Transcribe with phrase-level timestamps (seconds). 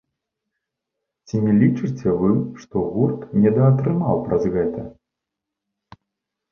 [1.29, 2.31] Ці не лічыце вы,
[2.63, 4.89] што гурт недаатрымаў праз гэта?